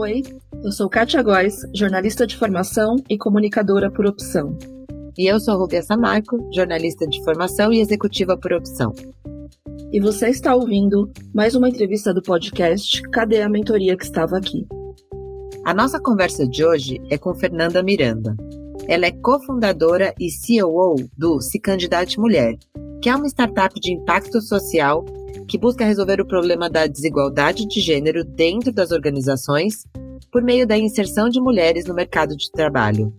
[0.00, 0.22] Oi,
[0.62, 4.56] eu sou Kátia Góes, jornalista de formação e comunicadora por opção.
[5.18, 8.94] E eu sou Rubia Samarco, jornalista de formação e executiva por opção.
[9.92, 14.64] E você está ouvindo mais uma entrevista do podcast Cadê a Mentoria que estava aqui?
[15.64, 18.36] A nossa conversa de hoje é com Fernanda Miranda.
[18.86, 22.56] Ela é cofundadora e CEO do Se Candidate Mulher,
[23.02, 25.04] que é uma startup de impacto social
[25.48, 29.84] que busca resolver o problema da desigualdade de gênero dentro das organizações
[30.30, 33.12] por meio da inserção de mulheres no mercado de trabalho.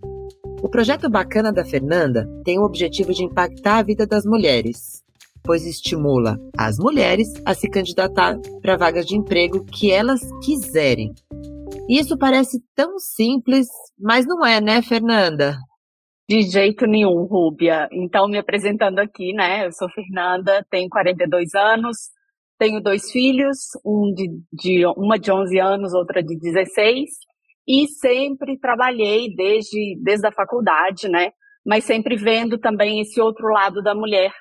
[0.62, 5.04] O projeto Bacana da Fernanda tem o objetivo de impactar a vida das mulheres,
[5.44, 11.14] pois estimula as mulheres a se candidatar para vagas de emprego que elas quiserem.
[11.90, 13.68] Isso parece tão simples,
[13.98, 15.58] mas não é, né, Fernanda?
[16.30, 17.90] De jeito nenhum, Rúbia.
[17.92, 19.66] Então, me apresentando aqui, né?
[19.66, 21.98] Eu sou Fernanda, tenho 42 anos,
[22.60, 27.10] tenho dois filhos, um de, de, uma de 11 anos, outra de 16,
[27.68, 31.32] e sempre trabalhei desde, desde a faculdade, né?
[31.66, 34.32] Mas sempre vendo também esse outro lado da mulher.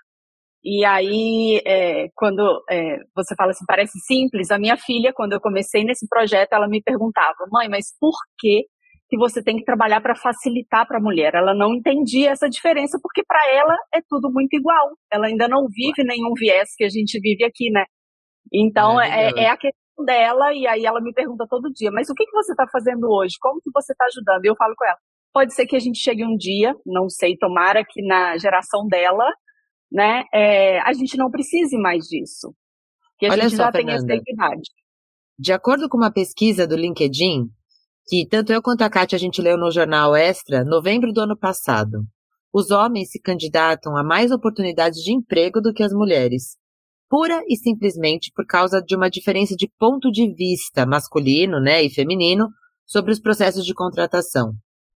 [0.65, 5.41] E aí, é, quando é, você fala assim, parece simples, a minha filha, quando eu
[5.41, 8.65] comecei nesse projeto, ela me perguntava, mãe, mas por que
[9.09, 11.35] que você tem que trabalhar para facilitar para a mulher?
[11.35, 14.91] Ela não entendia essa diferença, porque para ela é tudo muito igual.
[15.11, 17.85] Ela ainda não vive nenhum viés que a gente vive aqui, né?
[18.53, 22.09] Então, é, é, é a questão dela, e aí ela me pergunta todo dia, mas
[22.09, 23.37] o que, que você está fazendo hoje?
[23.41, 24.45] Como que você está ajudando?
[24.45, 24.99] E eu falo com ela,
[25.33, 29.27] pode ser que a gente chegue um dia, não sei, tomara que na geração dela,
[29.91, 32.55] né, é, a gente não precise mais disso.
[33.19, 34.07] Que a Olha gente só, já Fernanda.
[34.07, 34.61] tem essa.
[35.39, 37.47] De acordo com uma pesquisa do LinkedIn,
[38.07, 41.37] que tanto eu quanto a Kátia a gente leu no jornal Extra, novembro do ano
[41.37, 42.05] passado,
[42.53, 46.57] os homens se candidatam a mais oportunidades de emprego do que as mulheres,
[47.09, 51.91] pura e simplesmente por causa de uma diferença de ponto de vista masculino né, e
[51.91, 52.49] feminino
[52.87, 54.53] sobre os processos de contratação.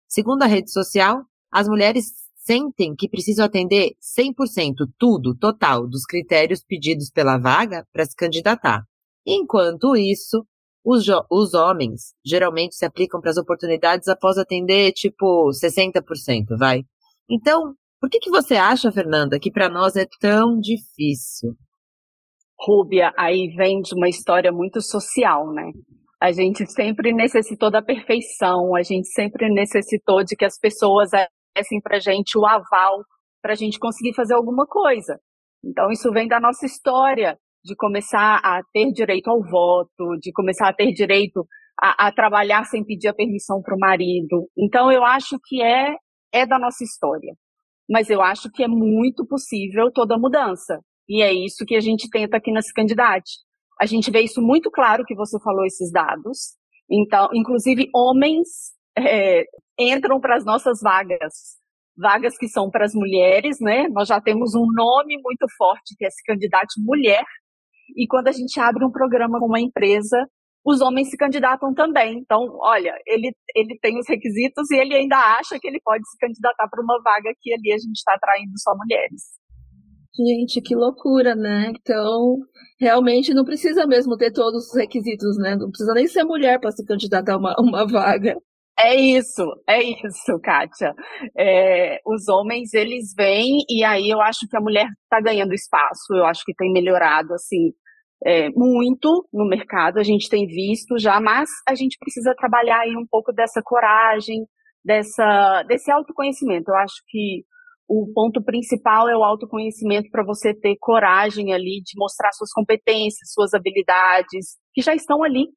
[0.08, 1.22] Segundo a rede social,
[1.52, 2.06] as mulheres
[2.36, 8.82] sentem que precisam atender 100% tudo, total, dos critérios pedidos pela vaga para se candidatar.
[9.26, 10.44] Enquanto isso,
[10.84, 16.82] os, os homens geralmente se aplicam para as oportunidades após atender tipo 60%, vai.
[17.28, 21.54] Então, por que, que você acha, Fernanda, que para nós é tão difícil?
[22.62, 25.70] Rúbia, aí vem de uma história muito social, né?
[26.20, 31.10] A gente sempre necessitou da perfeição, a gente sempre necessitou de que as pessoas
[31.56, 33.02] dessem pra gente o aval
[33.40, 35.18] para a gente conseguir fazer alguma coisa.
[35.64, 40.68] Então, isso vem da nossa história, de começar a ter direito ao voto, de começar
[40.68, 41.46] a ter direito
[41.80, 44.48] a, a trabalhar sem pedir a permissão para o marido.
[44.56, 45.94] Então, eu acho que é,
[46.32, 47.34] é da nossa história.
[47.88, 50.78] Mas eu acho que é muito possível toda mudança.
[51.10, 53.28] E é isso que a gente tenta aqui nesse candidato.
[53.80, 56.54] A gente vê isso muito claro que você falou esses dados.
[56.88, 58.46] Então, inclusive, homens
[58.96, 59.44] é,
[59.76, 61.58] entram para as nossas vagas.
[61.98, 63.88] Vagas que são para as mulheres, né?
[63.88, 67.24] Nós já temos um nome muito forte, que é esse candidato mulher.
[67.96, 70.16] E quando a gente abre um programa com uma empresa,
[70.64, 72.18] os homens se candidatam também.
[72.18, 76.16] Então, olha, ele, ele tem os requisitos e ele ainda acha que ele pode se
[76.18, 79.39] candidatar para uma vaga que ali a gente está atraindo só mulheres.
[80.26, 81.70] Gente, que loucura, né?
[81.70, 82.36] Então,
[82.78, 85.56] realmente não precisa mesmo ter todos os requisitos, né?
[85.56, 88.36] Não precisa nem ser mulher para se candidatar a uma, uma vaga.
[88.78, 90.94] É isso, é isso, Kátia.
[91.38, 96.14] É, os homens, eles vêm e aí eu acho que a mulher está ganhando espaço,
[96.14, 97.72] eu acho que tem melhorado, assim,
[98.24, 102.96] é, muito no mercado, a gente tem visto já, mas a gente precisa trabalhar aí
[102.96, 104.46] um pouco dessa coragem,
[104.84, 106.70] dessa, desse autoconhecimento.
[106.70, 107.44] Eu acho que
[107.92, 113.32] o ponto principal é o autoconhecimento para você ter coragem ali de mostrar suas competências,
[113.32, 115.48] suas habilidades, que já estão ali,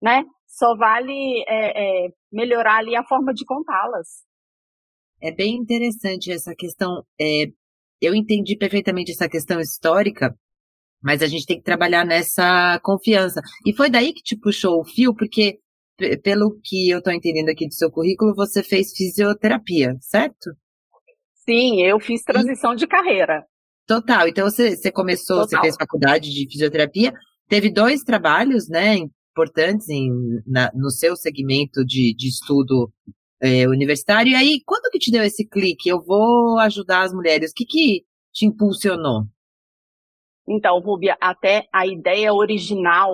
[0.00, 0.22] né?
[0.46, 4.06] Só vale é, é, melhorar ali a forma de contá-las.
[5.20, 7.02] É bem interessante essa questão.
[7.20, 7.46] É,
[8.00, 10.32] eu entendi perfeitamente essa questão histórica,
[11.02, 13.40] mas a gente tem que trabalhar nessa confiança.
[13.66, 15.58] E foi daí que te puxou o fio, porque
[16.22, 20.50] pelo que eu estou entendendo aqui do seu currículo, você fez fisioterapia, certo?
[21.50, 23.44] Sim, eu fiz transição de carreira.
[23.84, 24.28] Total.
[24.28, 25.48] Então você, você começou, Total.
[25.48, 27.12] você fez faculdade de fisioterapia,
[27.48, 28.98] teve dois trabalhos, né,
[29.32, 30.12] importantes em,
[30.46, 32.88] na, no seu segmento de, de estudo
[33.42, 34.30] é, universitário.
[34.30, 35.88] E aí, quando que te deu esse clique?
[35.88, 37.50] Eu vou ajudar as mulheres.
[37.50, 39.24] O que que te impulsionou?
[40.48, 43.10] Então, Rubia, até a ideia original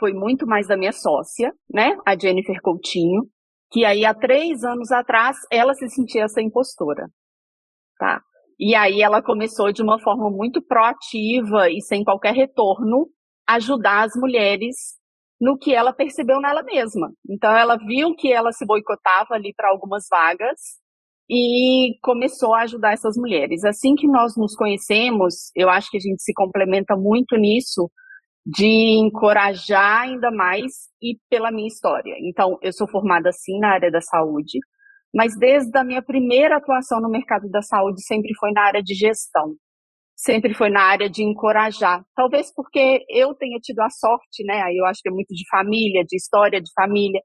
[0.00, 3.28] foi muito mais da minha sócia, né, a Jennifer Coutinho,
[3.70, 7.10] que aí há três anos atrás ela se sentia essa impostora
[7.98, 8.22] tá?
[8.58, 13.08] E aí ela começou de uma forma muito proativa e sem qualquer retorno
[13.48, 14.74] ajudar as mulheres
[15.40, 17.10] no que ela percebeu nela mesma.
[17.28, 20.58] Então ela viu que ela se boicotava ali para algumas vagas
[21.30, 23.64] e começou a ajudar essas mulheres.
[23.64, 27.90] Assim que nós nos conhecemos, eu acho que a gente se complementa muito nisso
[28.44, 30.72] de encorajar ainda mais
[31.02, 32.14] e pela minha história.
[32.20, 34.58] Então, eu sou formada sim na área da saúde,
[35.14, 38.94] mas desde a minha primeira atuação no mercado da saúde sempre foi na área de
[38.94, 39.56] gestão
[40.18, 42.04] sempre foi na área de encorajar.
[42.14, 44.62] Talvez porque eu tenha tido a sorte, né?
[44.62, 47.20] Aí eu acho que é muito de família, de história de família,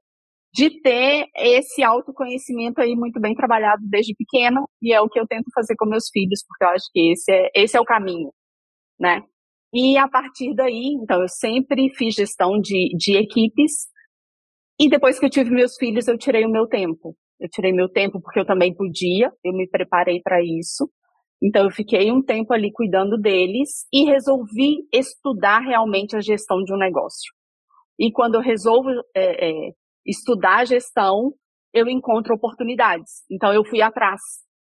[0.54, 5.26] de ter esse autoconhecimento aí muito bem trabalhado desde pequeno, e é o que eu
[5.26, 8.30] tento fazer com meus filhos, porque eu acho que esse é, esse é o caminho,
[8.98, 9.22] né?
[9.74, 13.88] E a partir daí, então, eu sempre fiz gestão de, de equipes,
[14.78, 17.16] e depois que eu tive meus filhos, eu tirei o meu tempo.
[17.40, 20.88] Eu tirei meu tempo porque eu também podia, eu me preparei para isso.
[21.42, 26.72] Então, eu fiquei um tempo ali cuidando deles e resolvi estudar realmente a gestão de
[26.72, 27.32] um negócio.
[27.98, 29.70] E quando eu resolvo é, é,
[30.06, 31.32] estudar a gestão,
[31.72, 33.24] eu encontro oportunidades.
[33.30, 34.20] Então, eu fui atrás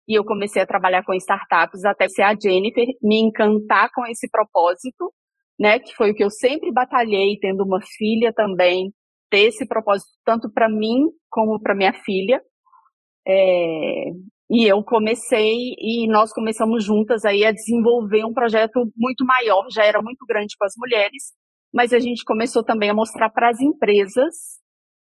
[0.08, 4.30] e eu comecei a trabalhar com startups até ser a Jennifer, me encantar com esse
[4.30, 5.14] propósito,
[5.60, 5.80] né?
[5.80, 8.92] Que foi o que eu sempre batalhei, tendo uma filha também,
[9.30, 12.42] ter esse propósito tanto para mim como para minha filha.
[13.28, 14.12] É,
[14.50, 19.84] e eu comecei e nós começamos juntas aí a desenvolver um projeto muito maior, já
[19.84, 21.34] era muito grande com as mulheres,
[21.74, 24.36] mas a gente começou também a mostrar para as empresas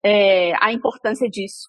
[0.03, 1.69] é, a importância disso.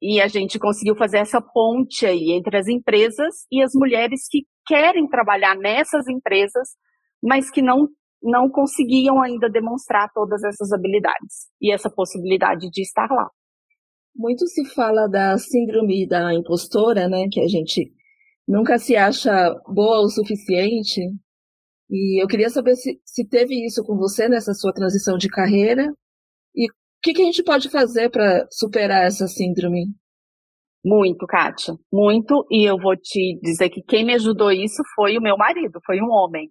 [0.00, 4.46] E a gente conseguiu fazer essa ponte aí entre as empresas e as mulheres que
[4.66, 6.68] querem trabalhar nessas empresas,
[7.22, 7.88] mas que não,
[8.22, 13.30] não conseguiam ainda demonstrar todas essas habilidades e essa possibilidade de estar lá.
[14.14, 17.26] Muito se fala da síndrome da impostora, né?
[17.30, 17.92] Que a gente
[18.46, 21.00] nunca se acha boa o suficiente.
[21.90, 25.92] E eu queria saber se, se teve isso com você nessa sua transição de carreira
[26.54, 29.86] e o que, que a gente pode fazer para superar essa síndrome?
[30.84, 32.46] Muito, Kátia, muito.
[32.50, 36.00] E eu vou te dizer que quem me ajudou isso foi o meu marido, foi
[36.00, 36.50] um homem.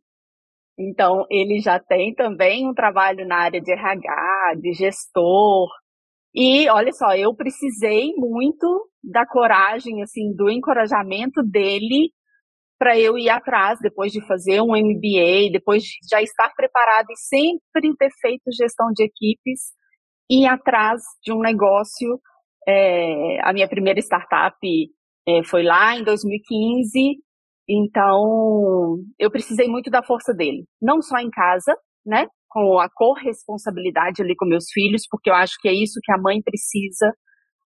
[0.77, 5.69] Então, ele já tem também um trabalho na área de RH, de gestor,
[6.33, 12.11] e olha só, eu precisei muito da coragem, assim, do encorajamento dele
[12.79, 17.17] para eu ir atrás, depois de fazer um MBA, depois de já estar preparado e
[17.17, 19.71] sempre ter feito gestão de equipes,
[20.29, 22.19] ir atrás de um negócio.
[22.67, 24.57] É, a minha primeira startup
[25.27, 27.17] é, foi lá em 2015,
[27.69, 32.27] então eu precisei muito da força dele, não só em casa, né?
[32.53, 36.17] Com a corresponsabilidade ali com meus filhos, porque eu acho que é isso que a
[36.19, 37.11] mãe precisa.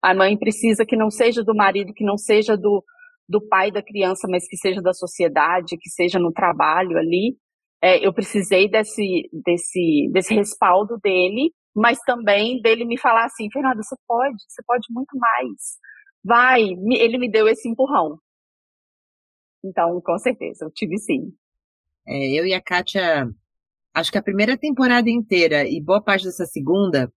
[0.01, 2.85] A mãe precisa que não seja do marido, que não seja do,
[3.29, 7.37] do pai da criança, mas que seja da sociedade, que seja no trabalho ali.
[7.83, 13.83] É, eu precisei desse, desse, desse respaldo dele, mas também dele me falar assim, Fernanda,
[13.83, 15.79] você pode, você pode muito mais.
[16.25, 18.19] Vai, ele me deu esse empurrão.
[19.65, 21.33] Então, com certeza, eu tive sim.
[22.07, 23.29] É, eu e a Kátia
[23.97, 27.11] acho que a primeira temporada inteira e boa parte dessa segunda,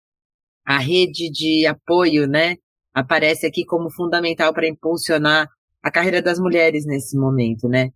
[0.66, 2.56] a rede de apoio, né,
[2.94, 5.50] aparece aqui como fundamental para impulsionar
[5.84, 7.90] a carreira das mulheres nesse momento, né?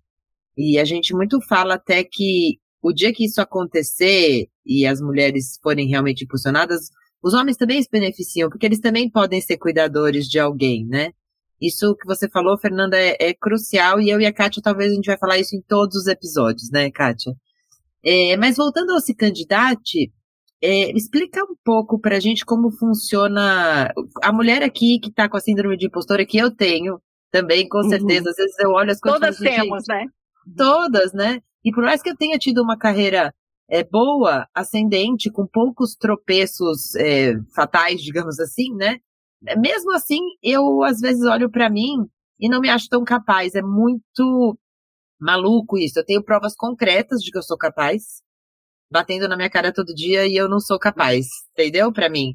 [0.57, 5.57] E a gente muito fala até que o dia que isso acontecer e as mulheres
[5.63, 6.89] forem realmente impulsionadas,
[7.23, 11.13] os homens também se beneficiam, porque eles também podem ser cuidadores de alguém, né?
[11.61, 14.95] Isso que você falou, Fernanda, é, é crucial e eu e a Kátia talvez a
[14.95, 17.33] gente vai falar isso em todos os episódios, né, Kátia?
[18.03, 20.11] É, mas voltando ao se candidate,
[20.61, 23.93] é, explica um pouco para a gente como funciona.
[24.21, 27.79] A mulher aqui que está com a síndrome de impostora, que eu tenho também, com
[27.79, 27.89] uhum.
[27.89, 28.25] certeza.
[28.25, 28.29] Uhum.
[28.29, 29.19] Às vezes eu olho as coisas.
[29.19, 30.05] Todas temos, né?
[30.55, 31.41] Todas, né?
[31.65, 33.33] E por mais que eu tenha tido uma carreira
[33.69, 38.97] é, boa, ascendente, com poucos tropeços é, fatais, digamos assim, né?
[39.57, 42.07] Mesmo assim, eu às vezes olho para mim
[42.39, 43.55] e não me acho tão capaz.
[43.55, 44.57] É muito
[45.23, 45.99] maluco isso.
[45.99, 48.21] Eu tenho provas concretas de que eu sou capaz,
[48.91, 51.91] batendo na minha cara todo dia e eu não sou capaz, entendeu?
[51.91, 52.33] Para mim.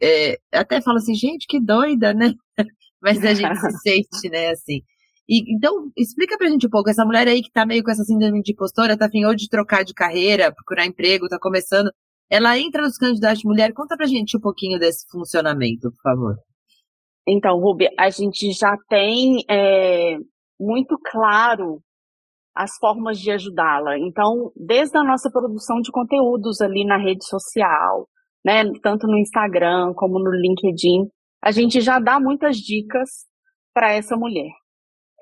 [0.00, 2.34] É, até falo assim, gente, que doida, né?
[3.00, 4.80] Mas a gente se sente, né, assim.
[5.28, 8.04] E, então, explica pra gente um pouco, essa mulher aí que tá meio com essa
[8.04, 11.90] síndrome de impostora, tá afim ou de trocar de carreira, procurar emprego, tá começando,
[12.30, 16.36] ela entra nos candidatos de mulher, conta pra gente um pouquinho desse funcionamento, por favor.
[17.26, 20.16] Então, Ruby, a gente já tem é,
[20.60, 21.82] muito claro
[22.56, 23.98] as formas de ajudá-la.
[23.98, 28.08] Então, desde a nossa produção de conteúdos ali na rede social,
[28.44, 31.08] né, tanto no Instagram como no LinkedIn,
[31.42, 33.08] a gente já dá muitas dicas
[33.74, 34.50] para essa mulher.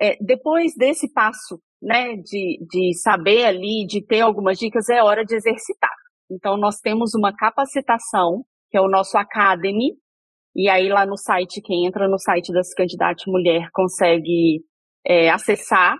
[0.00, 5.24] É, depois desse passo, né, de, de saber ali, de ter algumas dicas, é hora
[5.24, 5.94] de exercitar.
[6.30, 9.92] Então, nós temos uma capacitação, que é o nosso Academy,
[10.54, 14.64] e aí lá no site, quem entra no site das candidatas mulher consegue
[15.04, 15.96] é, acessar.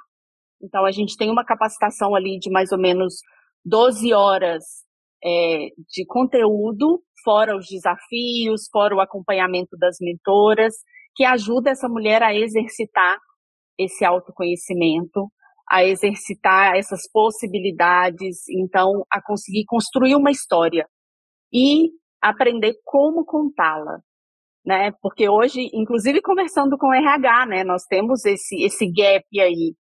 [0.65, 3.17] Então, a gente tem uma capacitação ali de mais ou menos
[3.65, 4.65] 12 horas
[5.23, 10.75] é, de conteúdo, fora os desafios, fora o acompanhamento das mentoras,
[11.15, 13.19] que ajuda essa mulher a exercitar
[13.79, 15.31] esse autoconhecimento,
[15.69, 20.87] a exercitar essas possibilidades, então a conseguir construir uma história
[21.53, 21.91] e
[22.21, 23.99] aprender como contá-la,
[24.65, 24.93] né?
[25.01, 29.75] Porque hoje, inclusive conversando com o RH, né, nós temos esse esse gap aí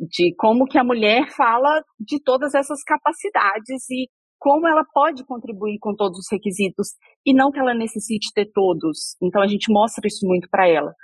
[0.00, 5.78] de como que a mulher fala de todas essas capacidades e como ela pode contribuir
[5.78, 6.88] com todos os requisitos
[7.26, 9.14] e não que ela necessite ter todos.
[9.22, 10.94] Então a gente mostra isso muito para ela.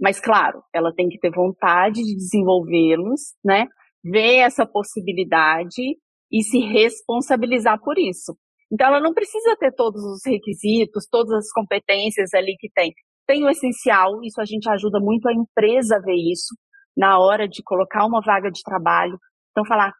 [0.00, 3.66] Mas claro, ela tem que ter vontade de desenvolvê-los, né?
[4.04, 5.96] Ver essa possibilidade
[6.30, 8.36] e se responsabilizar por isso.
[8.72, 12.92] Então ela não precisa ter todos os requisitos, todas as competências ali que tem.
[13.26, 16.54] Tem o essencial, isso a gente ajuda muito a empresa a ver isso
[16.96, 19.18] na hora de colocar uma vaga de trabalho.
[19.50, 19.92] Então falar,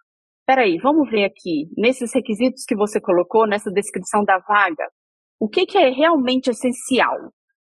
[0.47, 4.87] peraí, vamos ver aqui, nesses requisitos que você colocou, nessa descrição da vaga,
[5.41, 7.17] o que, que é realmente essencial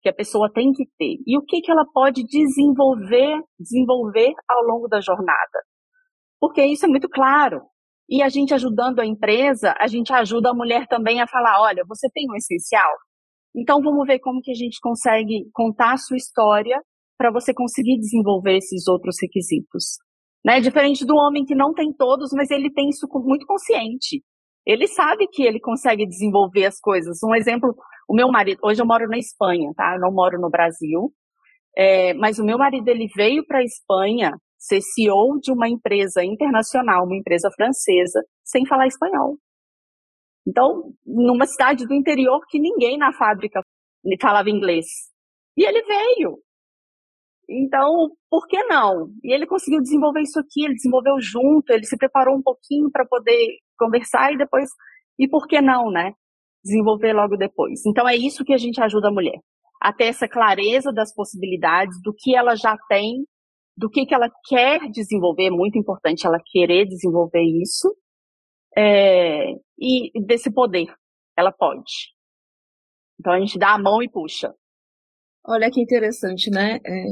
[0.03, 4.63] que a pessoa tem que ter e o que, que ela pode desenvolver, desenvolver ao
[4.65, 5.63] longo da jornada.
[6.41, 7.63] Porque isso é muito claro.
[8.09, 11.85] E a gente ajudando a empresa, a gente ajuda a mulher também a falar, olha,
[11.87, 12.91] você tem um essencial?
[13.55, 16.83] Então vamos ver como que a gente consegue contar a sua história
[17.17, 19.99] para você conseguir desenvolver esses outros requisitos.
[20.45, 20.61] Né?
[20.61, 24.23] Diferente do homem que não tem todos, mas ele tem isso muito consciente.
[24.67, 27.19] Ele sabe que ele consegue desenvolver as coisas.
[27.23, 27.75] Um exemplo,
[28.09, 29.95] o meu marido, hoje eu moro na Espanha, tá?
[29.95, 31.13] Eu não moro no Brasil.
[31.77, 36.25] É, mas o meu marido, ele veio para a Espanha ser CEO de uma empresa
[36.25, 39.37] internacional, uma empresa francesa, sem falar espanhol.
[40.47, 43.61] Então, numa cidade do interior que ninguém na fábrica
[44.21, 44.87] falava inglês.
[45.57, 46.39] E ele veio.
[47.53, 49.11] Então, por que não?
[49.23, 53.05] E ele conseguiu desenvolver isso aqui, ele desenvolveu junto, ele se preparou um pouquinho para
[53.05, 54.71] poder conversar e depois,
[55.19, 56.15] e por que não, né?
[56.65, 57.85] Desenvolver logo depois.
[57.87, 59.39] Então, é isso que a gente ajuda a mulher.
[59.83, 63.27] A ter essa clareza das possibilidades, do que ela já tem,
[63.77, 67.95] do que, que ela quer desenvolver, é muito importante ela querer desenvolver isso,
[68.77, 70.87] é, e desse poder.
[71.37, 72.13] Ela pode.
[73.21, 74.55] Então, a gente dá a mão e puxa.
[75.45, 76.79] Olha que interessante, né?
[76.87, 77.05] É,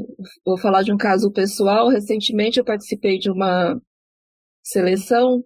[0.44, 1.88] vou falar de um caso pessoal.
[1.88, 3.80] Recentemente eu participei de uma
[4.62, 5.44] seleção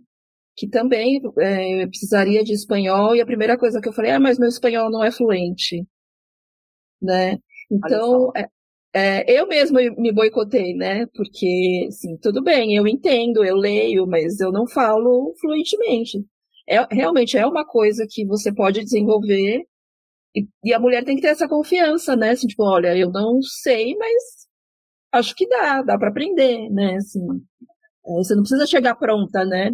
[0.57, 4.39] que também é, precisaria de espanhol, e a primeira coisa que eu falei, ah, mas
[4.39, 5.87] meu espanhol não é fluente,
[7.03, 7.39] né?
[7.71, 8.49] Então, é,
[8.95, 11.07] é, eu mesma me boicotei, né?
[11.15, 16.19] Porque, assim, tudo bem, eu entendo, eu leio, mas eu não falo fluentemente.
[16.69, 19.65] É, realmente é uma coisa que você pode desenvolver
[20.35, 22.31] e, e, a mulher tem que ter essa confiança, né?
[22.31, 24.49] Assim, tipo, olha, eu não sei, mas
[25.13, 26.97] acho que dá, dá para aprender, né?
[26.97, 27.21] Assim,
[28.07, 29.71] é, você não precisa chegar pronta, né?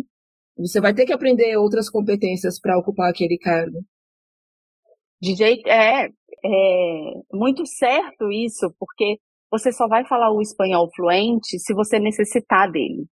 [0.58, 3.78] Você vai ter que aprender outras competências para ocupar aquele cargo.
[5.20, 9.18] De jeito, é, é muito certo isso, porque
[9.50, 13.06] você só vai falar o espanhol fluente se você necessitar dele.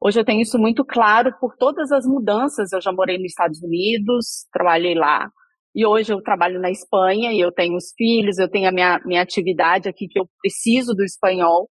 [0.00, 2.72] Hoje eu tenho isso muito claro por todas as mudanças.
[2.72, 5.30] Eu já morei nos Estados Unidos, trabalhei lá
[5.74, 9.00] e hoje eu trabalho na Espanha e eu tenho os filhos, eu tenho a minha,
[9.04, 11.68] minha atividade aqui que eu preciso do espanhol,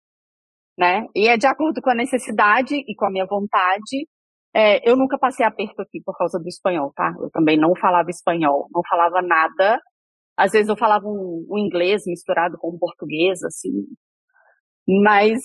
[0.78, 1.08] né?
[1.16, 4.08] E é de acordo com a necessidade e com a minha vontade.
[4.54, 7.14] É, eu nunca passei aperto aqui por causa do espanhol, tá?
[7.20, 9.80] Eu também não falava espanhol, não falava nada.
[10.38, 13.86] Às vezes eu falava um, um inglês misturado com um português, assim.
[14.88, 15.40] Mas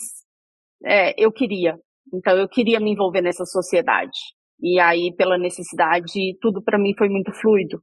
[0.85, 1.79] é, eu queria.
[2.13, 4.19] Então eu queria me envolver nessa sociedade.
[4.61, 7.83] E aí, pela necessidade, tudo para mim foi muito fluido.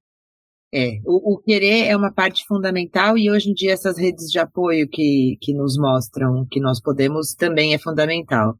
[0.75, 4.39] É, o, o, querer é uma parte fundamental e hoje em dia essas redes de
[4.39, 8.57] apoio que, que nos mostram que nós podemos também é fundamental.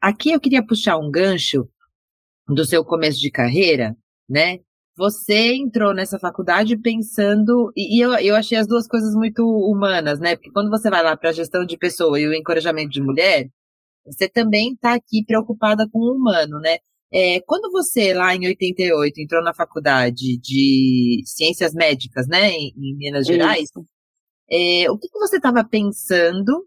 [0.00, 1.68] Aqui eu queria puxar um gancho
[2.46, 3.96] do seu começo de carreira,
[4.28, 4.58] né?
[4.96, 10.20] Você entrou nessa faculdade pensando, e, e eu, eu achei as duas coisas muito humanas,
[10.20, 10.36] né?
[10.36, 13.48] Porque quando você vai lá para a gestão de pessoa e o encorajamento de mulher,
[14.06, 16.78] você também está aqui preocupada com o humano, né?
[17.14, 22.96] É, quando você, lá em 88, entrou na faculdade de Ciências Médicas, né, em, em
[22.96, 23.68] Minas Gerais,
[24.50, 26.66] é, o que, que você estava pensando?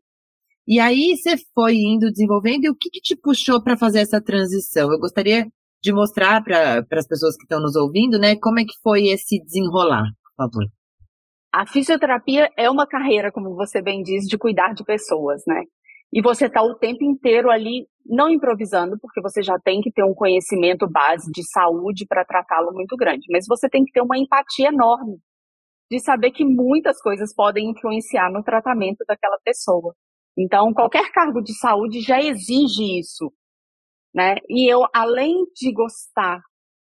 [0.65, 4.21] E aí você foi indo desenvolvendo, e o que, que te puxou para fazer essa
[4.21, 4.89] transição?
[4.89, 5.45] Eu gostaria
[5.83, 9.43] de mostrar para as pessoas que estão nos ouvindo, né, como é que foi esse
[9.43, 10.65] desenrolar, por favor.
[11.51, 15.63] A fisioterapia é uma carreira, como você bem diz, de cuidar de pessoas, né?
[16.11, 20.03] E você está o tempo inteiro ali, não improvisando, porque você já tem que ter
[20.03, 24.17] um conhecimento base de saúde para tratá-lo muito grande, mas você tem que ter uma
[24.17, 25.19] empatia enorme
[25.91, 29.93] de saber que muitas coisas podem influenciar no tratamento daquela pessoa.
[30.37, 33.31] Então, qualquer cargo de saúde já exige isso,
[34.13, 34.35] né?
[34.49, 36.41] E eu, além de gostar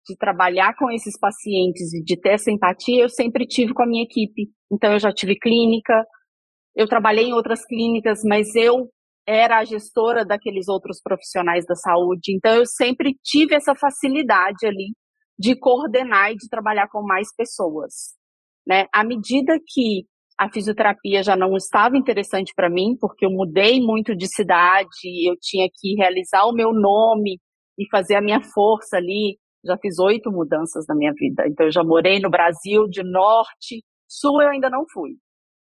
[0.06, 3.86] de trabalhar com esses pacientes e de ter essa empatia, eu sempre tive com a
[3.86, 4.50] minha equipe.
[4.72, 6.04] Então, eu já tive clínica,
[6.74, 8.88] eu trabalhei em outras clínicas, mas eu
[9.30, 12.34] era a gestora daqueles outros profissionais da saúde.
[12.34, 14.92] Então, eu sempre tive essa facilidade ali
[15.38, 18.16] de coordenar e de trabalhar com mais pessoas.
[18.66, 18.86] Né?
[18.92, 20.04] À medida que
[20.36, 24.88] a fisioterapia já não estava interessante para mim, porque eu mudei muito de cidade,
[25.24, 27.38] eu tinha que realizar o meu nome
[27.78, 29.38] e fazer a minha força ali.
[29.64, 31.44] Já fiz oito mudanças na minha vida.
[31.46, 35.12] Então, eu já morei no Brasil, de norte, sul eu ainda não fui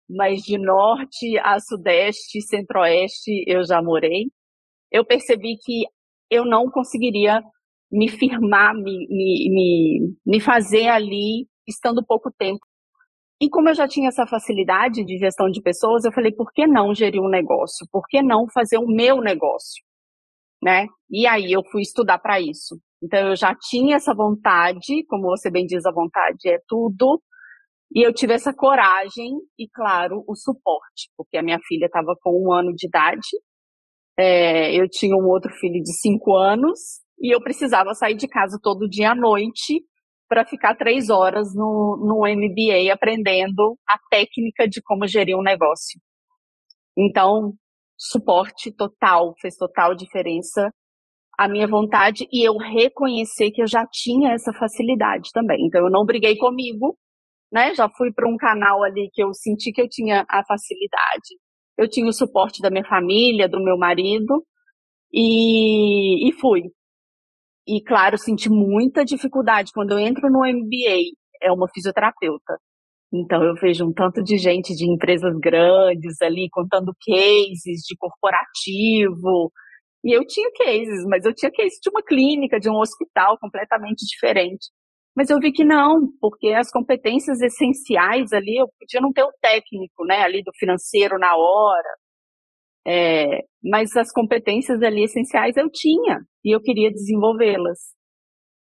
[0.10, 4.32] mas de norte a sudeste, centro-oeste eu já morei.
[4.92, 5.84] Eu percebi que
[6.30, 7.42] eu não conseguiria
[7.92, 12.60] me firmar, me, me, me, fazer ali estando pouco tempo.
[13.40, 16.66] E como eu já tinha essa facilidade de gestão de pessoas, eu falei, por que
[16.66, 17.88] não gerir um negócio?
[17.92, 19.84] Por que não fazer o meu negócio?
[20.62, 20.88] Né?
[21.10, 22.80] E aí eu fui estudar para isso.
[23.02, 27.22] Então eu já tinha essa vontade, como você bem diz, a vontade é tudo,
[27.94, 32.32] e eu tive essa coragem e, claro, o suporte, porque a minha filha estava com
[32.32, 33.28] um ano de idade,
[34.18, 36.80] é, eu tinha um outro filho de cinco anos
[37.20, 39.84] e eu precisava sair de casa todo dia à noite
[40.28, 46.02] para ficar três horas no, no MBA aprendendo a técnica de como gerir um negócio.
[46.98, 47.54] Então,
[47.98, 50.72] suporte total, fez total diferença
[51.38, 55.68] a minha vontade e eu reconhecer que eu já tinha essa facilidade também.
[55.68, 56.98] Então, eu não briguei comigo,
[57.52, 57.74] né?
[57.76, 61.38] Já fui para um canal ali que eu senti que eu tinha a facilidade.
[61.78, 64.46] Eu tinha o suporte da minha família, do meu marido,
[65.14, 66.64] e, e fui.
[67.68, 69.72] E, claro, senti muita dificuldade.
[69.74, 71.12] Quando eu entro no MBA,
[71.42, 72.58] é uma fisioterapeuta.
[73.14, 79.52] Então, eu vejo um tanto de gente de empresas grandes ali, contando cases de corporativo.
[80.04, 84.06] E eu tinha cases, mas eu tinha cases de uma clínica, de um hospital completamente
[84.06, 84.68] diferente.
[85.18, 89.34] Mas eu vi que não, porque as competências essenciais ali, eu podia não ter o
[89.42, 91.90] técnico, né, ali do financeiro na hora,
[92.86, 97.80] é, mas as competências ali essenciais eu tinha e eu queria desenvolvê-las.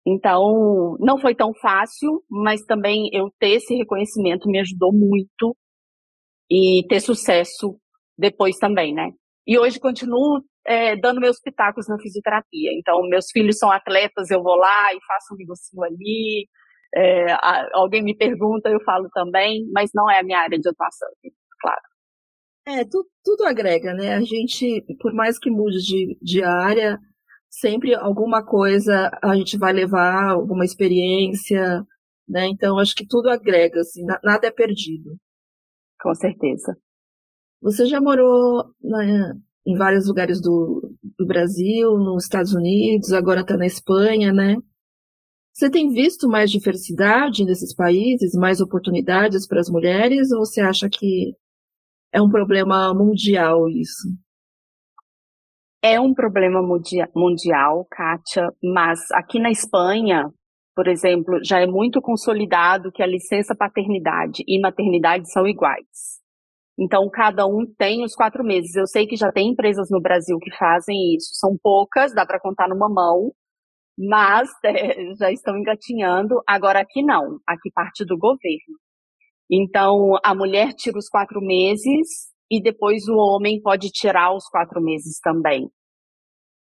[0.04, 5.56] Então, não foi tão fácil, mas também eu ter esse reconhecimento me ajudou muito
[6.50, 7.78] e ter sucesso
[8.18, 9.12] depois também, né?
[9.48, 12.72] E hoje continuo é, dando meus pitacos na fisioterapia.
[12.74, 16.48] Então, meus filhos são atletas, eu vou lá e faço um negocinho ali.
[16.94, 20.70] É, a, alguém me pergunta, eu falo também, mas não é a minha área de
[20.70, 21.10] atuação,
[21.62, 21.82] claro.
[22.68, 24.16] É, tu, tudo agrega, né?
[24.16, 27.00] A gente, por mais que mude de, de área,
[27.50, 31.84] sempre alguma coisa a gente vai levar, alguma experiência,
[32.28, 32.48] né?
[32.48, 35.18] Então, acho que tudo agrega, assim, nada é perdido.
[36.02, 36.78] Com certeza.
[37.62, 43.56] Você já morou na, em vários lugares do, do Brasil, nos Estados Unidos, agora está
[43.56, 44.56] na Espanha, né?
[45.54, 50.90] Você tem visto mais diversidade nesses países, mais oportunidades para as mulheres, ou você acha
[50.90, 51.36] que
[52.12, 54.08] é um problema mundial isso?
[55.84, 56.62] É um problema
[57.16, 60.32] mundial, Kátia, mas aqui na Espanha,
[60.76, 66.21] por exemplo, já é muito consolidado que a licença paternidade e maternidade são iguais.
[66.82, 68.76] Então, cada um tem os quatro meses.
[68.76, 71.30] Eu sei que já tem empresas no Brasil que fazem isso.
[71.34, 73.32] São poucas, dá para contar numa mão,
[73.96, 76.42] mas é, já estão engatinhando.
[76.48, 77.40] Agora, aqui não.
[77.46, 78.80] Aqui parte do governo.
[79.48, 84.82] Então, a mulher tira os quatro meses e depois o homem pode tirar os quatro
[84.82, 85.70] meses também.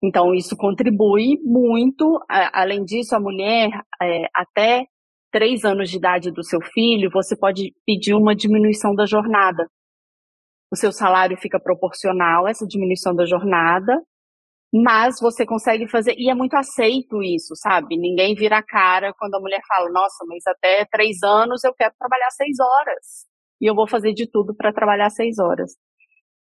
[0.01, 2.21] Então, isso contribui muito.
[2.29, 4.85] Além disso, a mulher, é, até
[5.33, 9.67] três anos de idade do seu filho, você pode pedir uma diminuição da jornada
[10.71, 14.01] o seu salário fica proporcional a essa diminuição da jornada,
[14.75, 17.97] mas você consegue fazer, e é muito aceito isso, sabe?
[17.97, 21.95] Ninguém vira a cara quando a mulher fala, nossa, mas até três anos eu quero
[21.99, 23.27] trabalhar seis horas,
[23.61, 25.73] e eu vou fazer de tudo para trabalhar seis horas.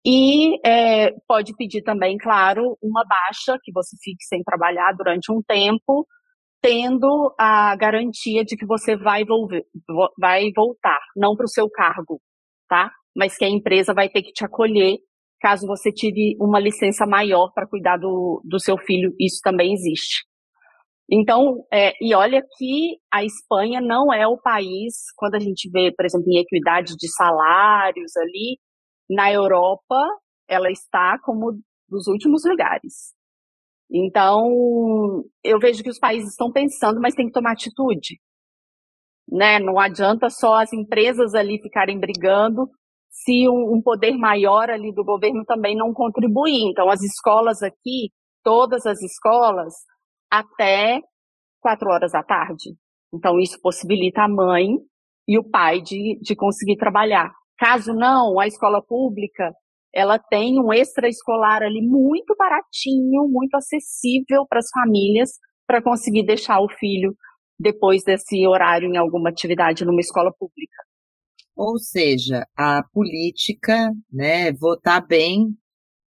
[0.05, 5.41] E é, pode pedir também, claro, uma baixa, que você fique sem trabalhar durante um
[5.41, 6.05] tempo,
[6.61, 9.63] tendo a garantia de que você vai, volver,
[10.19, 12.19] vai voltar, não para o seu cargo,
[12.67, 12.91] tá?
[13.15, 14.97] Mas que a empresa vai ter que te acolher
[15.39, 19.13] caso você tire uma licença maior para cuidar do, do seu filho.
[19.19, 20.25] Isso também existe.
[21.09, 25.93] Então, é, e olha que a Espanha não é o país, quando a gente vê,
[25.95, 28.57] por exemplo, em equidade de salários ali,
[29.07, 30.01] na Europa,
[30.49, 33.13] ela está como dos últimos lugares.
[33.91, 38.19] Então, eu vejo que os países estão pensando, mas tem que tomar atitude.
[39.31, 39.59] Né?
[39.59, 42.67] Não adianta só as empresas ali ficarem brigando
[43.15, 46.69] se um, um poder maior ali do governo também não contribuir.
[46.69, 48.11] Então, as escolas aqui,
[48.43, 49.73] todas as escolas,
[50.29, 50.99] até
[51.61, 52.75] quatro horas da tarde.
[53.13, 54.67] Então, isso possibilita a mãe
[55.27, 57.31] e o pai de, de conseguir trabalhar.
[57.57, 59.53] Caso não, a escola pública,
[59.93, 65.29] ela tem um extraescolar ali muito baratinho, muito acessível para as famílias,
[65.65, 67.15] para conseguir deixar o filho
[67.57, 70.84] depois desse horário em alguma atividade numa escola pública.
[71.55, 75.55] Ou seja, a política, né, votar bem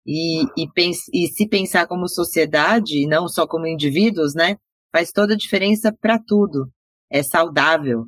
[0.07, 0.69] e, e,
[1.15, 4.57] e se pensar como sociedade, não só como indivíduos, né,
[4.93, 6.71] faz toda a diferença para tudo.
[7.11, 8.05] É saudável,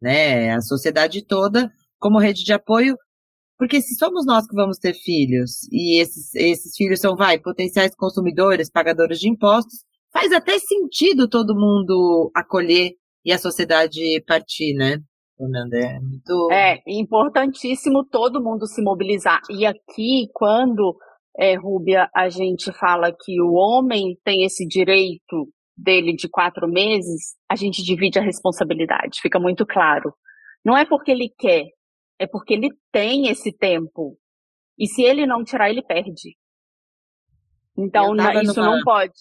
[0.00, 0.52] né?
[0.52, 2.96] A sociedade toda como rede de apoio,
[3.58, 7.94] porque se somos nós que vamos ter filhos e esses, esses filhos são, vai, potenciais
[7.94, 12.92] consumidores, pagadores de impostos, faz até sentido todo mundo acolher
[13.24, 14.98] e a sociedade partir, né?
[15.76, 16.48] É muito.
[16.52, 19.40] É importantíssimo todo mundo se mobilizar.
[19.50, 20.96] E aqui, quando,
[21.38, 27.34] é, Rúbia, a gente fala que o homem tem esse direito dele de quatro meses,
[27.48, 30.12] a gente divide a responsabilidade, fica muito claro.
[30.64, 31.64] Não é porque ele quer,
[32.18, 34.16] é porque ele tem esse tempo.
[34.78, 36.36] E se ele não tirar, ele perde.
[37.76, 38.76] Então, isso numa...
[38.76, 39.12] não pode.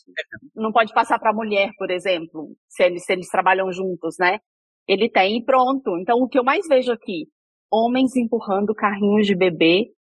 [0.56, 4.40] Não pode passar para a mulher, por exemplo, se eles, se eles trabalham juntos, né?
[4.88, 5.98] Ele tem e pronto.
[5.98, 7.28] Então, o que eu mais vejo aqui,
[7.72, 9.92] homens empurrando carrinhos de bebê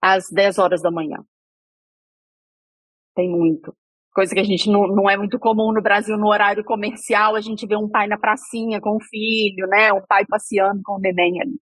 [0.00, 1.18] às 10 horas da manhã.
[3.14, 3.74] Tem muito.
[4.12, 7.40] Coisa que a gente não, não é muito comum no Brasil, no horário comercial, a
[7.40, 9.92] gente vê um pai na pracinha com o filho, né?
[9.92, 11.60] Um pai passeando com o neném ali.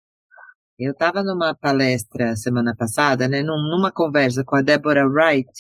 [0.79, 5.51] Eu estava numa palestra semana passada, né, numa conversa com a Deborah Wright,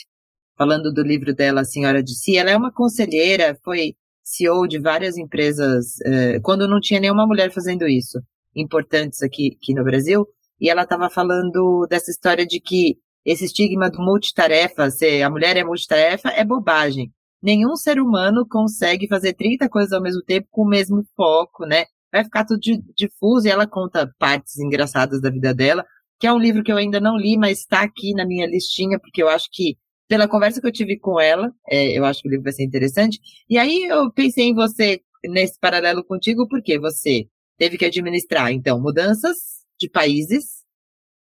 [0.57, 2.37] falando do livro dela, A Senhora de Si.
[2.37, 3.97] Ela é uma conselheira, foi
[4.31, 8.19] CEO de várias empresas, eh, quando não tinha nenhuma mulher fazendo isso,
[8.55, 10.27] importantes aqui, aqui no Brasil.
[10.61, 15.57] E ela estava falando dessa história de que esse estigma do multitarefa, se a mulher
[15.57, 17.13] é multitarefa, é bobagem.
[17.43, 21.85] Nenhum ser humano consegue fazer 30 coisas ao mesmo tempo com o mesmo foco, né?
[22.13, 22.61] vai ficar tudo
[22.97, 25.85] difuso e ela conta partes engraçadas da vida dela,
[26.19, 28.99] que é um livro que eu ainda não li, mas está aqui na minha listinha,
[28.99, 29.77] porque eu acho que,
[30.09, 32.65] pela conversa que eu tive com ela, é, eu acho que o livro vai ser
[32.65, 33.21] interessante.
[33.49, 38.81] E aí eu pensei em você nesse paralelo contigo, porque você teve que administrar, então,
[38.81, 39.37] mudanças
[39.79, 40.65] de países,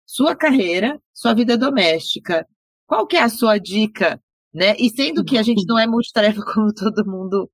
[0.07, 2.47] sua carreira, sua vida doméstica.
[2.87, 4.21] Qual que é a sua dica,
[4.53, 4.75] né?
[4.79, 7.51] E sendo que a gente não é multitarefa como todo mundo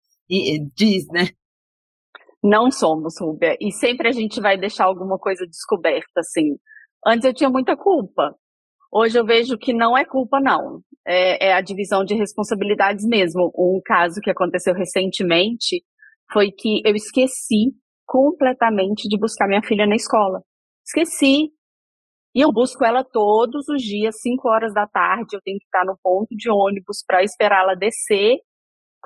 [0.74, 1.28] diz, né?
[2.42, 3.56] Não somos, Rúbia.
[3.60, 6.56] E sempre a gente vai deixar alguma coisa descoberta, assim.
[7.04, 8.34] Antes eu tinha muita culpa.
[8.92, 10.82] Hoje eu vejo que não é culpa, não.
[11.06, 13.52] É, é a divisão de responsabilidades mesmo.
[13.56, 15.84] Um caso que aconteceu recentemente
[16.32, 17.72] foi que eu esqueci
[18.04, 20.42] completamente de buscar minha filha na escola.
[20.84, 21.50] Esqueci.
[22.34, 25.34] E eu busco ela todos os dias, 5 horas da tarde.
[25.36, 28.38] Eu tenho que estar no ponto de ônibus para esperá-la descer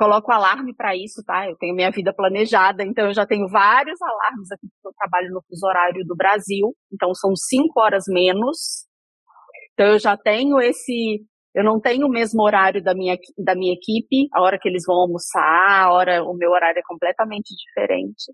[0.01, 1.47] coloco alarme para isso, tá?
[1.47, 5.31] Eu tenho minha vida planejada, então eu já tenho vários alarmes aqui, porque eu trabalho
[5.31, 8.87] no fuso horário do Brasil, então são cinco horas menos.
[9.75, 11.23] Então eu já tenho esse,
[11.55, 14.83] eu não tenho o mesmo horário da minha, da minha equipe, a hora que eles
[14.87, 18.33] vão almoçar, a hora, o meu horário é completamente diferente.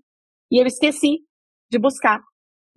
[0.51, 1.19] E eu esqueci
[1.71, 2.21] de buscar.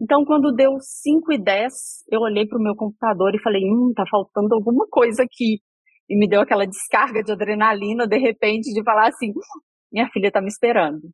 [0.00, 1.72] Então, quando deu 5 e 10,
[2.10, 5.60] eu olhei para o meu computador e falei, hum, tá faltando alguma coisa aqui
[6.10, 9.32] e me deu aquela descarga de adrenalina, de repente, de falar assim:
[9.92, 11.08] minha filha está me esperando.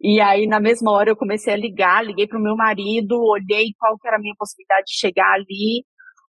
[0.00, 3.66] E aí, na mesma hora, eu comecei a ligar, liguei para o meu marido, olhei
[3.78, 5.84] qual que era a minha possibilidade de chegar ali.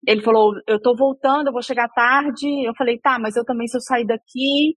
[0.07, 2.47] Ele falou: Eu estou voltando, eu vou chegar tarde.
[2.65, 4.75] Eu falei: Tá, mas eu também, se eu sair daqui.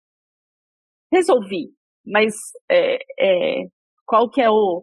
[1.13, 1.71] Resolvi.
[2.07, 2.35] Mas
[2.71, 3.65] é, é,
[4.07, 4.83] qual que é o,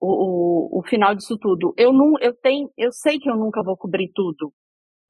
[0.00, 1.74] o, o, o final disso tudo?
[1.76, 4.52] Eu, não, eu, tenho, eu sei que eu nunca vou cobrir tudo.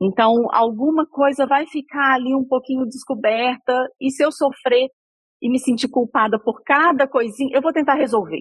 [0.03, 4.88] Então, alguma coisa vai ficar ali um pouquinho descoberta, e se eu sofrer
[5.43, 8.40] e me sentir culpada por cada coisinha, eu vou tentar resolver.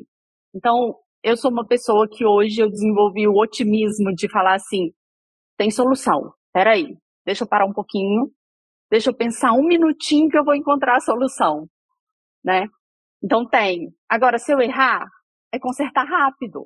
[0.55, 4.91] Então, eu sou uma pessoa que hoje eu desenvolvi o otimismo de falar assim:
[5.59, 6.33] tem solução.
[6.53, 8.31] Peraí, deixa eu parar um pouquinho,
[8.89, 11.67] deixa eu pensar um minutinho que eu vou encontrar a solução,
[12.43, 12.65] né?
[13.21, 13.93] Então tem.
[14.07, 15.05] Agora, se eu errar,
[15.51, 16.65] é consertar rápido.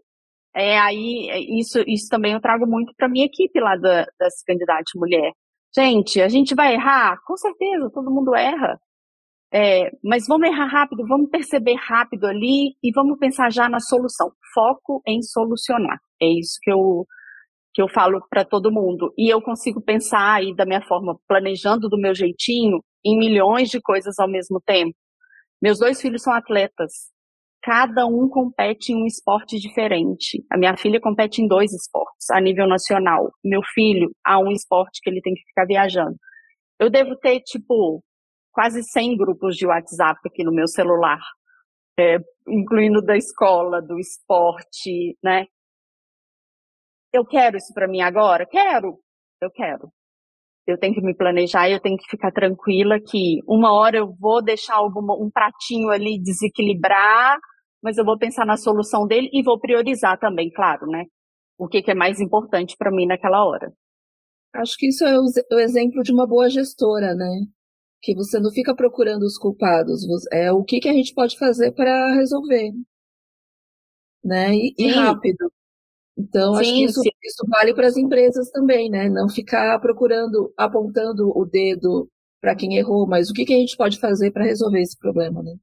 [0.55, 4.43] É, aí, é, isso, isso também eu trago muito para minha equipe lá da, das
[4.45, 5.33] candidatas mulher.
[5.75, 7.17] Gente, a gente vai errar?
[7.25, 8.79] Com certeza, todo mundo erra.
[9.51, 14.31] É, mas vamos errar rápido, vamos perceber rápido ali e vamos pensar já na solução.
[14.53, 15.99] Foco em solucionar.
[16.21, 17.07] É isso que eu,
[17.73, 19.13] que eu falo para todo mundo.
[19.17, 23.81] E eu consigo pensar aí da minha forma, planejando do meu jeitinho, em milhões de
[23.81, 24.95] coisas ao mesmo tempo.
[25.61, 26.91] Meus dois filhos são atletas.
[27.63, 30.43] Cada um compete em um esporte diferente.
[30.51, 33.31] A minha filha compete em dois esportes a nível nacional.
[33.43, 36.15] Meu filho há um esporte que ele tem que ficar viajando.
[36.79, 38.03] Eu devo ter, tipo,
[38.51, 41.19] quase 100 grupos de WhatsApp aqui no meu celular,
[41.97, 45.47] é, incluindo da escola, do esporte, né?
[47.13, 48.45] Eu quero isso para mim agora?
[48.45, 48.99] Quero.
[49.39, 49.91] Eu quero.
[50.65, 54.41] Eu tenho que me planejar eu tenho que ficar tranquila que uma hora eu vou
[54.41, 57.37] deixar alguma, um pratinho ali desequilibrar,
[57.81, 61.03] mas eu vou pensar na solução dele e vou priorizar também, claro, né?
[61.57, 63.71] O que, que é mais importante para mim naquela hora.
[64.53, 67.45] Acho que isso é o, o exemplo de uma boa gestora, né?
[68.01, 71.73] Que você não fica procurando os culpados, é o que, que a gente pode fazer
[71.73, 72.71] para resolver,
[74.23, 74.53] né?
[74.55, 75.51] E, e rápido.
[76.17, 79.09] Então, sim, acho que isso, isso vale para as empresas também, né?
[79.09, 82.07] Não ficar procurando, apontando o dedo
[82.39, 85.41] para quem errou, mas o que, que a gente pode fazer para resolver esse problema,
[85.41, 85.55] né?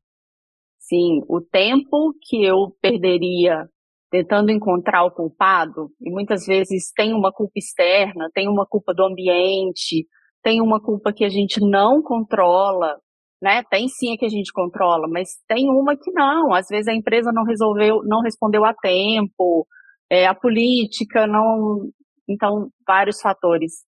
[0.78, 3.68] Sim, o tempo que eu perderia
[4.10, 9.04] tentando encontrar o culpado, e muitas vezes tem uma culpa externa, tem uma culpa do
[9.04, 10.04] ambiente,
[10.42, 12.98] tem uma culpa que a gente não controla,
[13.40, 13.62] né?
[13.70, 16.52] Tem sim a que a gente controla, mas tem uma que não.
[16.52, 19.66] Às vezes a empresa não resolveu, não respondeu a tempo,
[20.10, 21.88] é, a política, não.
[22.28, 23.84] Então, vários fatores.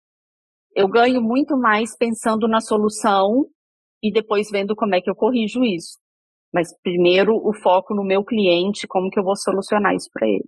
[0.75, 3.47] Eu ganho muito mais pensando na solução
[4.03, 5.97] e depois vendo como é que eu corrijo isso.
[6.53, 10.47] Mas primeiro o foco no meu cliente, como que eu vou solucionar isso para ele.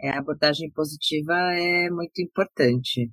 [0.00, 3.10] É, a abordagem positiva é muito importante.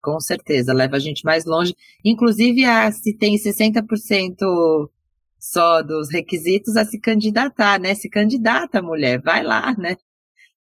[0.00, 1.74] Com certeza, leva a gente mais longe.
[2.04, 4.90] Inclusive, a, se tem 60%
[5.38, 7.94] só dos requisitos a se candidatar, né?
[7.94, 9.96] Se candidata, mulher, vai lá, né?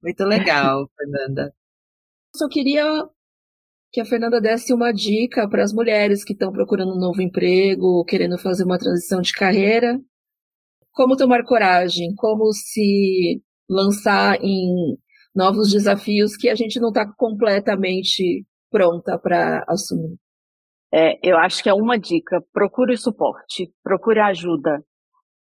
[0.02, 1.52] Muito legal, Fernanda.
[2.34, 2.84] Só queria
[3.92, 8.04] que a Fernanda desse uma dica para as mulheres que estão procurando um novo emprego,
[8.04, 9.98] querendo fazer uma transição de carreira.
[10.92, 14.96] Como tomar coragem, como se lançar em
[15.34, 20.16] novos desafios que a gente não está completamente pronta para assumir.
[20.92, 24.82] É, eu acho que é uma dica: procure suporte, procure ajuda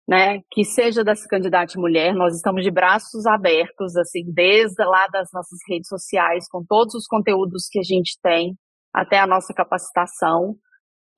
[0.09, 5.29] né, que seja dessa candidata mulher, nós estamos de braços abertos, assim, desde lá das
[5.33, 8.55] nossas redes sociais, com todos os conteúdos que a gente tem,
[8.95, 10.55] até a nossa capacitação,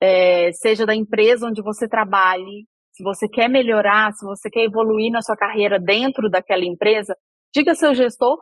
[0.01, 5.11] é, seja da empresa onde você trabalhe, se você quer melhorar, se você quer evoluir
[5.11, 7.15] na sua carreira dentro daquela empresa,
[7.53, 8.37] diga seu gestor,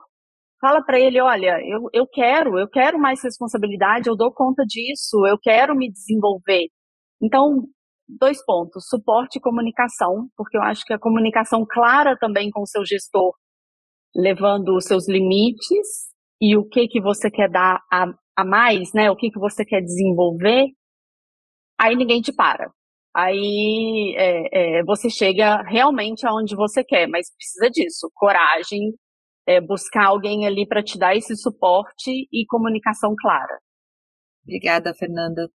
[0.60, 5.26] fala para ele, olha, eu, eu quero, eu quero mais responsabilidade, eu dou conta disso,
[5.28, 6.68] eu quero me desenvolver.
[7.22, 7.68] Então,
[8.08, 12.68] dois pontos: suporte e comunicação, porque eu acho que a comunicação clara também com o
[12.68, 13.34] seu gestor,
[14.16, 16.08] levando os seus limites
[16.42, 19.12] e o que que você quer dar a, a mais, né?
[19.12, 20.68] O que que você quer desenvolver,
[21.80, 22.72] aí ninguém te para.
[23.16, 28.94] Aí é, é, você chega realmente aonde você quer, mas precisa disso, coragem,
[29.48, 33.60] é, buscar alguém ali para te dar esse suporte e comunicação clara.
[34.44, 35.50] Obrigada, Fernanda.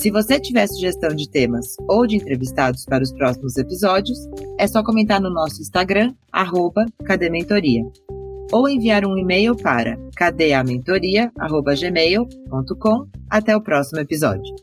[0.00, 4.18] Se você tiver sugestão de temas ou de entrevistados para os próximos episódios,
[4.58, 7.82] é só comentar no nosso Instagram, arroba cadementoria,
[8.50, 13.08] ou enviar um e-mail para cadeamentoria.gmail.com.
[13.28, 14.54] Até o próximo episódio.